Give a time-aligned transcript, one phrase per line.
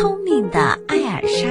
[0.00, 1.48] 聪明的艾尔莎。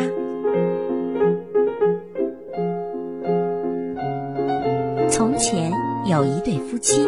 [5.09, 5.73] 从前
[6.05, 7.05] 有一对夫妻，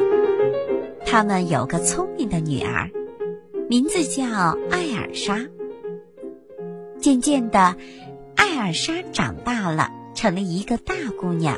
[1.06, 2.92] 他们有个聪明的女儿，
[3.70, 4.26] 名字叫
[4.70, 5.48] 艾尔莎。
[7.00, 7.78] 渐渐的，
[8.36, 11.58] 艾尔莎长大了，成了一个大姑娘。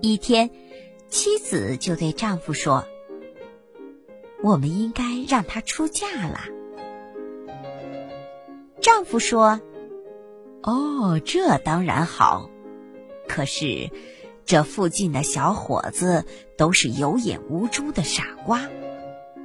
[0.00, 0.50] 一天，
[1.08, 2.84] 妻子就对丈夫说
[4.44, 6.38] ：“我们应该让她出嫁了。”
[8.80, 9.60] 丈夫说
[10.62, 12.48] ：“哦，这当然好。
[13.28, 13.90] 可是，
[14.44, 16.24] 这附近的小伙子
[16.56, 18.62] 都是有眼无珠的傻瓜，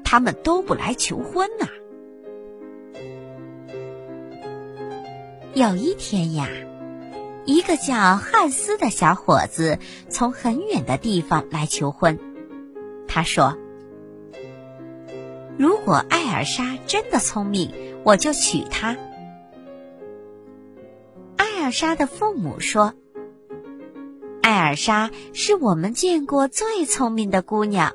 [0.03, 1.67] 他们都不来求婚呐。”
[5.53, 6.47] 有一天呀，
[7.45, 9.77] 一个叫汉斯的小伙子
[10.09, 12.17] 从很远的地方来求婚。
[13.07, 13.57] 他说
[15.57, 17.71] ：“如果艾尔莎真的聪明，
[18.03, 18.95] 我就娶她。”
[21.73, 22.93] 莎的父母说
[24.43, 27.93] ：“艾尔莎是我们见过最聪明的姑娘，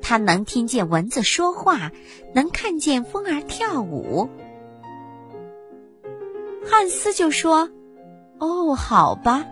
[0.00, 1.92] 她能听见蚊子说话，
[2.34, 4.30] 能看见风儿跳舞。”
[6.66, 7.68] 汉斯就说
[8.40, 9.44] ：“哦，好吧，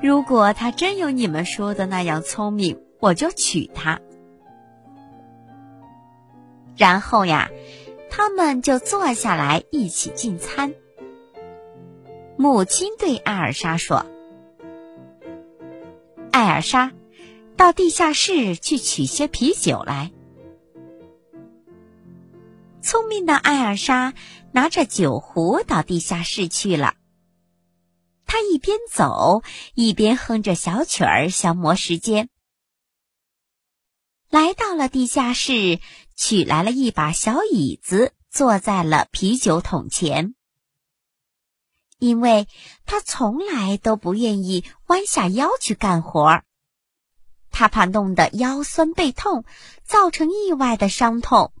[0.00, 4.00] 如果她真有你们说的那样聪明，我就娶她。”
[6.78, 7.50] 然后呀，
[8.08, 10.72] 他们就坐下来一起进餐。
[12.42, 14.04] 母亲对艾尔莎说
[16.32, 16.90] ：“艾尔莎，
[17.56, 20.10] 到地下室去取些啤酒来。”
[22.82, 24.14] 聪明的艾尔莎
[24.50, 26.94] 拿着酒壶到地下室去了。
[28.26, 29.42] 她一边走
[29.74, 32.28] 一边哼着小曲儿消磨时间。
[34.30, 35.78] 来到了地下室，
[36.16, 40.34] 取来了一把小椅子，坐在了啤酒桶前。
[42.02, 42.48] 因为
[42.84, 46.44] 他从来都不愿意弯下腰去干活儿，
[47.52, 49.44] 他怕弄得腰酸背痛，
[49.84, 51.52] 造成意外的伤痛。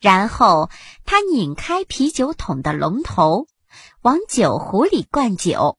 [0.00, 0.70] 然后
[1.04, 3.48] 他拧开啤酒桶的龙头，
[4.00, 5.76] 往酒壶里灌酒。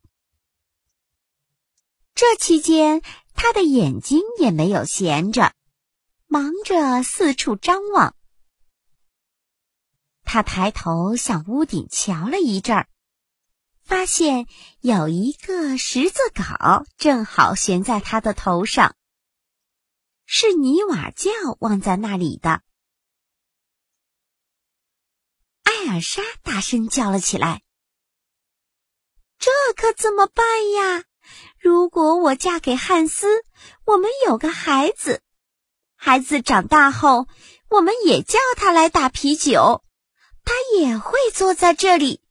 [2.13, 3.01] 这期间，
[3.33, 5.53] 他的眼睛也没有闲着，
[6.27, 8.15] 忙着四处张望。
[10.25, 12.89] 他抬头向屋顶瞧了一阵儿，
[13.81, 14.47] 发现
[14.81, 18.95] 有一个十字镐正好悬在他的头上，
[20.25, 22.63] 是泥瓦匠忘在那里的。
[25.63, 27.61] 艾尔莎大声叫了起来
[29.37, 31.05] ：“这可怎么办呀？
[31.59, 33.27] 如果我嫁给汉斯，
[33.85, 35.21] 我们有个孩子，
[35.95, 37.27] 孩子长大后，
[37.69, 39.83] 我们也叫他来打啤酒。”
[40.45, 42.21] 他也会坐在这里。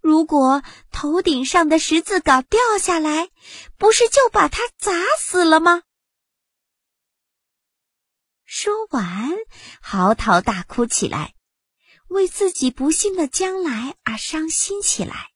[0.00, 3.30] 如果头顶上的十字镐掉下来，
[3.76, 5.82] 不是就把他砸死了吗？
[8.44, 9.36] 说完，
[9.80, 11.34] 嚎啕大哭起来，
[12.08, 15.30] 为自己不幸的将来而伤心起来。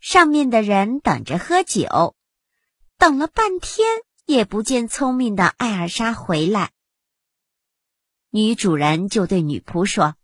[0.00, 2.14] 上面的人等着喝酒，
[2.98, 6.72] 等了半天也不见聪明的艾尔莎回来。
[8.30, 10.14] 女主人就对女仆说：“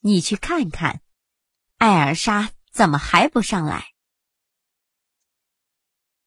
[0.00, 1.00] 你去看看，
[1.78, 3.94] 艾尔莎怎么还不上来？”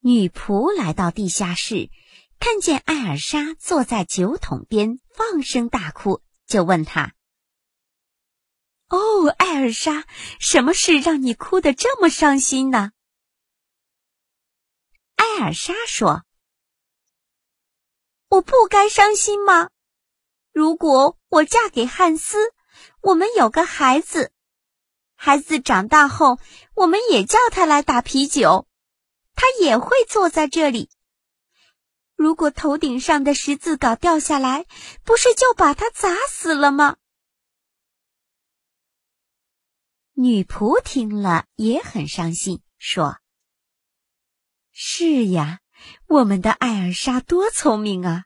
[0.01, 1.91] 女仆来到地下室，
[2.39, 7.13] 看见艾尔莎坐在酒桶边放声大哭，就问她
[8.89, 10.07] ：“哦，艾尔莎，
[10.39, 12.93] 什么事让你哭得这么伤心呢？”
[15.17, 16.25] 艾尔莎说。
[18.31, 19.71] 我不该伤心吗？
[20.53, 22.37] 如果我嫁给汉斯，
[23.01, 24.31] 我们有个孩子，
[25.15, 26.39] 孩子长大后，
[26.73, 28.69] 我们也叫他来打啤酒，
[29.35, 30.89] 他也会坐在这里。
[32.15, 34.65] 如果头顶上的十字镐掉下来，
[35.03, 36.95] 不是就把他砸死了吗？
[40.13, 43.19] 女仆听了也很伤心，说
[44.71, 45.59] ：“是呀。”
[46.07, 48.25] 我们的艾尔莎多聪明啊！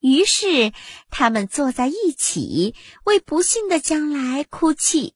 [0.00, 0.72] 于是
[1.08, 2.74] 他们坐在一起，
[3.04, 5.14] 为不幸的将来哭泣。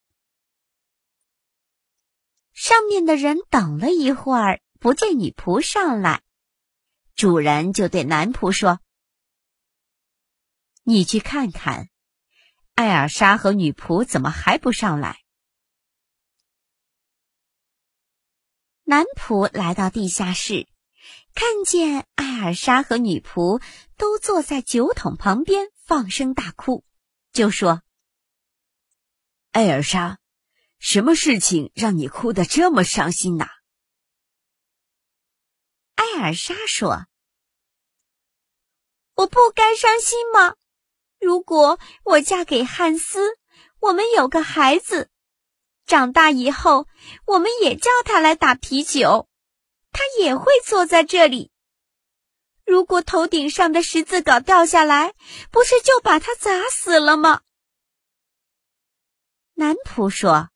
[2.52, 6.22] 上面的人等了一会儿，不见女仆上来，
[7.14, 8.80] 主人就对男仆说
[10.84, 11.88] ：“你去看看，
[12.74, 15.20] 艾尔莎和女仆怎么还不上来？”
[18.88, 20.66] 男仆来到地下室，
[21.34, 23.62] 看见艾尔莎和女仆
[23.98, 26.86] 都坐在酒桶旁边放声大哭，
[27.30, 27.82] 就说
[29.52, 30.20] ：“艾尔莎，
[30.78, 33.46] 什么事情让你哭得这么伤心呐？”
[35.96, 37.08] 艾尔莎说
[39.16, 40.54] ：“我不该伤心吗？
[41.20, 43.36] 如果我嫁给汉斯，
[43.80, 45.10] 我们有个孩子，
[45.88, 46.86] 长大以后，
[47.26, 49.28] 我们也叫他来打啤酒。”
[49.90, 51.50] 他也会坐在这里。
[52.64, 55.14] 如果头顶上的十字镐掉下来，
[55.50, 57.40] 不是就把他砸死了吗？
[59.54, 60.50] 男仆说：“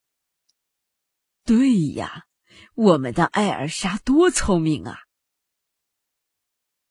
[1.45, 2.27] 对呀，
[2.75, 4.99] 我们的艾尔莎多聪明啊！”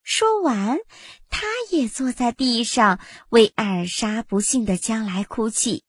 [0.01, 0.79] 说完，
[1.29, 2.99] 他也坐在地上
[3.29, 5.85] 为艾尔莎不幸的将来哭泣。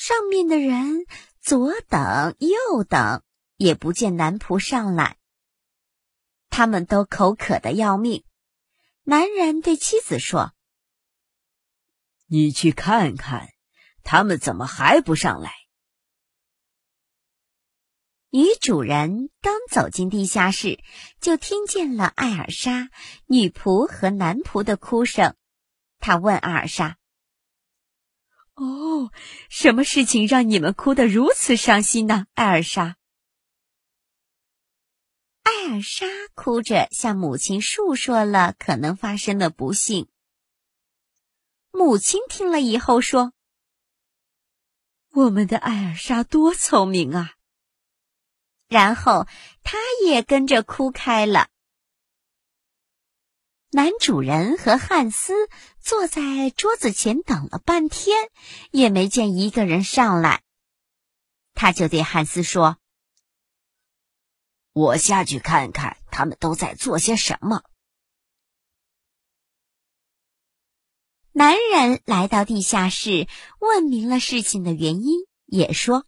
[0.00, 1.06] 上面的人。
[1.40, 3.22] 左等右等，
[3.56, 5.16] 也不见男仆上来。
[6.50, 8.22] 他们都口渴的要命。
[9.04, 10.52] 男人对妻子说
[12.28, 13.48] ：“你去看看，
[14.02, 15.54] 他们怎么还不上来？”
[18.28, 20.84] 女主人刚走进地下室，
[21.18, 22.90] 就听见了艾尔莎、
[23.24, 25.34] 女仆和男仆的哭声。
[25.98, 26.98] 她问艾尔莎。
[28.58, 29.12] 哦，
[29.48, 32.96] 什么事情让你们哭得如此伤心呢，艾尔莎？
[35.44, 40.08] 艾尔莎哭着向母亲述说了可能发生的不幸。
[41.70, 43.32] 母亲听了以后说
[45.14, 47.34] ：“我们的艾尔莎多聪明啊！”
[48.66, 49.28] 然后
[49.62, 51.48] 她也跟着哭开了。
[53.70, 55.34] 男主人和汉斯
[55.88, 58.28] 坐在桌子前等了半天，
[58.70, 60.42] 也没见一个人上来。
[61.54, 62.76] 他就对汉斯说
[64.74, 67.62] ：“我下去看看他们都在做些什么。”
[71.32, 73.26] 男人来到地下室，
[73.58, 76.04] 问明了事情的原因，也说：“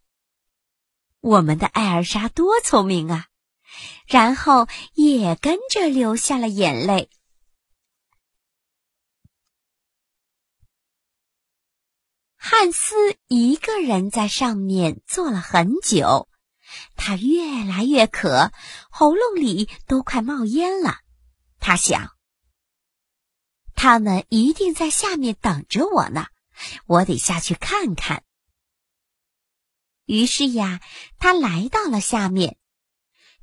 [1.20, 3.28] 我们的艾尔莎多聪明啊！”
[4.06, 7.08] 然后也跟着流下了眼泪。
[12.62, 16.28] 汉斯一个人在上面坐了很久，
[16.94, 18.52] 他越来越渴，
[18.90, 20.98] 喉咙里都快冒烟了。
[21.58, 22.10] 他想，
[23.74, 26.26] 他们一定在下面等着我呢，
[26.84, 28.24] 我得下去看看。
[30.04, 30.82] 于是呀，
[31.18, 32.58] 他来到了下面，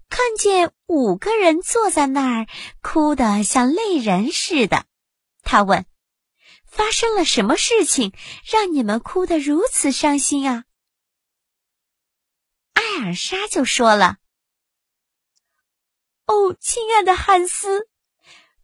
[0.09, 2.47] 看见五个人坐在那儿，
[2.83, 4.85] 哭得像泪人似的。
[5.41, 5.87] 他问。
[6.77, 8.13] 发生了什么事情，
[8.45, 10.65] 让你们哭得如此伤心啊？
[12.75, 14.17] 艾尔莎就说了
[16.27, 17.87] ：“哦，亲爱的汉斯，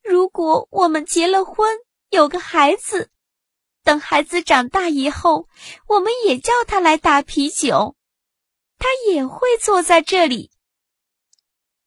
[0.04, 1.76] 如果我们结了婚，
[2.12, 3.10] 有个孩子，
[3.84, 5.50] 等孩子长大以后，
[5.88, 7.96] 我们也叫他来打啤酒，
[8.78, 10.52] 他也会坐在这里。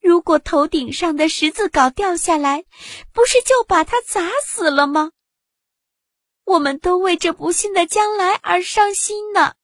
[0.01, 2.65] 如果头顶上的十字镐掉下来，
[3.13, 5.13] 不是就把他砸死了吗？”
[6.47, 9.57] 我们都为这不幸的将来而伤心呢。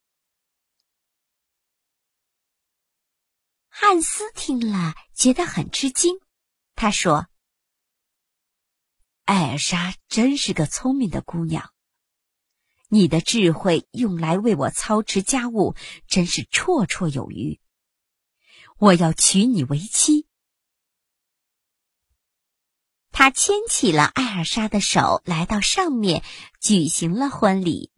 [3.68, 6.18] 汉斯听了，觉得很吃惊。
[6.74, 7.28] 他说
[9.24, 11.72] ：“艾尔莎真是个聪明的姑娘，
[12.88, 15.76] 你的智慧用来为我操持家务，
[16.08, 17.60] 真是绰绰有余。
[18.78, 20.26] 我要娶你为妻。”
[23.12, 26.24] 他牵起了艾尔莎的手，来到上面，
[26.60, 27.92] 举行了婚礼。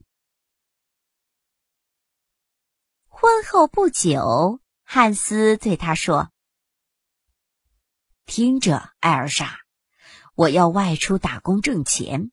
[3.07, 6.31] 婚后不久，汉斯对他说
[8.27, 9.61] ：“听着，艾尔莎，
[10.35, 12.33] 我要外出打工挣钱，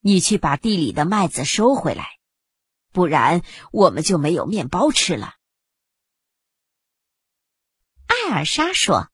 [0.00, 2.18] 你去把地里的麦子收回来，
[2.90, 5.34] 不然我们就没有面包吃了。”
[8.08, 9.10] 艾尔莎说。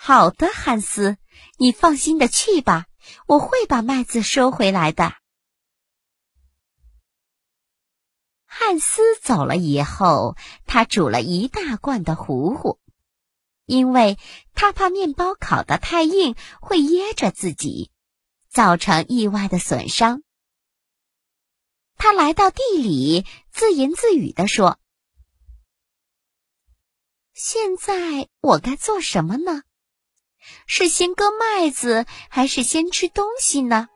[0.00, 1.18] 好的，汉斯，
[1.58, 2.86] 你放心的去吧，
[3.26, 5.12] 我会把麦子收回来的。
[8.46, 10.36] 汉斯走了以后，
[10.66, 12.78] 他煮了一大罐的糊糊，
[13.66, 14.18] 因为
[14.54, 17.90] 他怕面包烤得太硬会噎着自己，
[18.48, 20.22] 造成意外的损伤。
[21.96, 24.78] 他来到地里，自言自语的说
[27.34, 29.62] ：“现在我该做什么呢？”
[30.66, 33.88] 是先割麦子，还是先吃东西呢？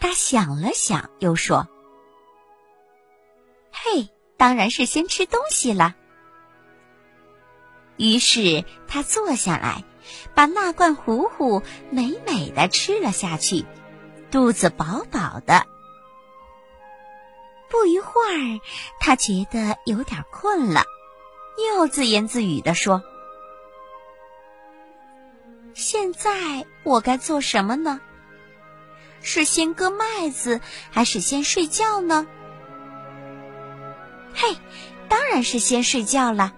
[0.00, 1.68] 他想了想，又说
[3.72, 5.96] ：“嘿，当然是先吃东西了。
[7.96, 9.82] 于是他坐下来，
[10.34, 13.66] 把那罐糊糊美美的吃了下去，
[14.30, 15.66] 肚子饱饱的。
[17.68, 18.60] 不一会儿，
[19.00, 20.84] 他觉得有点困了，
[21.76, 23.02] 又自言自语地说
[25.78, 28.00] ：“现在我该做什么呢？
[29.22, 32.26] 是先割麦子，还是先睡觉呢？”
[34.34, 34.56] 嘿，
[35.08, 36.52] 当然是先睡觉了。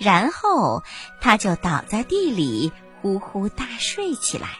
[0.00, 0.82] 然后
[1.20, 4.58] 他就倒在地里呼呼大睡起来。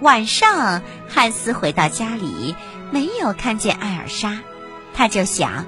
[0.00, 2.56] 晚上，汉斯回到家里，
[2.90, 4.40] 没有看见艾尔莎，
[4.92, 5.64] 他就想：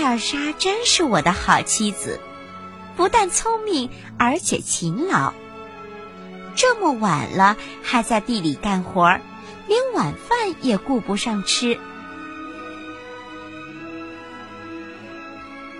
[0.00, 2.20] 艾尔莎真是我的好妻子，
[2.96, 5.34] 不但聪明，而且勤劳。
[6.56, 9.20] 这么晚了，还在地里干活儿，
[9.68, 11.78] 连晚饭也顾不上吃。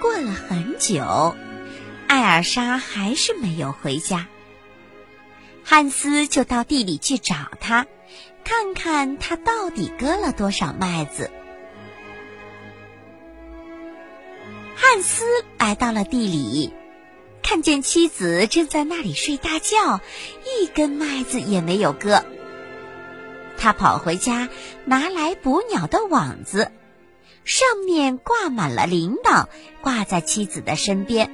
[0.02, 1.34] 过了很久，
[2.06, 4.26] 艾尔莎还是没有回家。
[5.64, 7.86] 汉斯就到地里去找他，
[8.44, 11.30] 看看他到底割了多少麦子。
[15.02, 15.24] 斯
[15.58, 16.72] 来到了地里，
[17.42, 20.00] 看见妻子正在那里睡大觉，
[20.44, 22.24] 一根麦子也没有割。
[23.58, 24.48] 他跑回家，
[24.84, 26.70] 拿来捕鸟的网子，
[27.44, 29.46] 上面挂满了铃铛，
[29.80, 31.30] 挂在妻子的身边。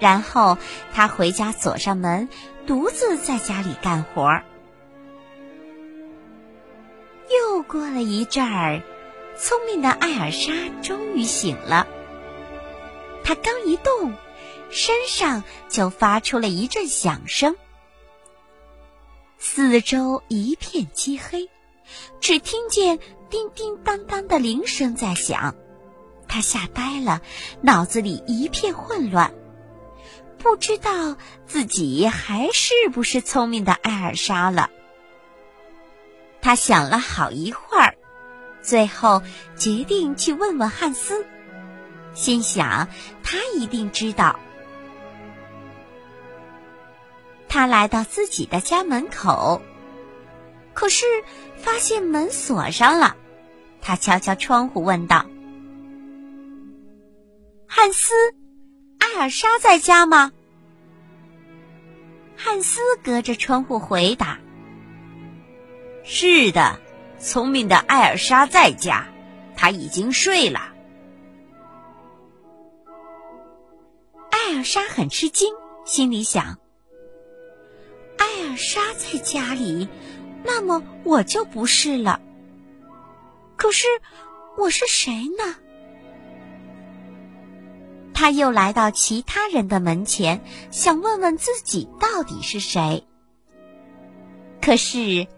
[0.00, 0.58] 然后
[0.94, 2.28] 他回家锁上门。
[2.68, 4.44] 独自在家里干活儿。
[7.30, 8.82] 又过了一阵儿，
[9.38, 11.86] 聪明的艾尔莎终于醒了。
[13.28, 14.14] 他刚一动，
[14.70, 17.56] 身上就发出了一阵响声，
[19.36, 21.50] 四周一片漆黑，
[22.20, 25.54] 只听见叮叮当当的铃声在响。
[26.26, 27.20] 他吓呆了，
[27.60, 29.34] 脑子里一片混乱。
[30.38, 34.70] 不知道自己还是不是聪明的艾尔莎了。
[36.40, 37.94] 他想了好一会儿，
[38.62, 39.22] 最后
[39.58, 41.26] 决定去问问汉斯，
[42.18, 42.88] 心想
[43.22, 44.40] 他一定知道。
[47.48, 49.62] 他来到自己的家门口，
[50.74, 51.06] 可是
[51.56, 53.14] 发现门锁上了。
[53.80, 55.24] 他敲敲窗户，问道
[57.68, 58.12] ：“汉斯。”
[58.98, 60.32] 艾尔莎在家吗？
[62.36, 64.38] 汉斯隔着窗户回答
[66.02, 66.80] ：“是的，
[67.20, 69.06] 聪明的艾尔莎在家，
[69.56, 70.72] 她已经睡了。”
[74.58, 76.58] 尔莎很吃惊，心里想
[78.18, 79.88] ：“艾尔莎在家里，
[80.42, 82.20] 那么我就不是了。
[83.54, 83.86] 可是
[84.56, 85.54] 我是谁呢？”
[88.12, 93.06] 他又来到其他人的门前，想问问自己到底是谁。
[94.60, 95.28] 可是，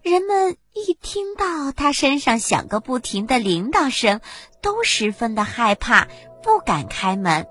[0.00, 4.22] 人们一听到他身上响个不停的铃铛声，
[4.62, 6.08] 都十分的害怕，
[6.42, 7.46] 不敢开门。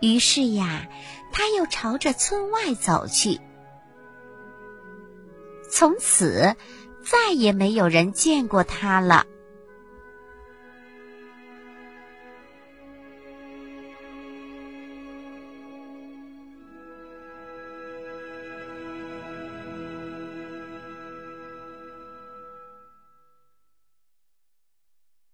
[0.00, 0.86] 于是呀，
[1.32, 3.40] 他又朝着村外走去。
[5.70, 6.56] 从此，
[7.04, 9.26] 再也没有人见过他了。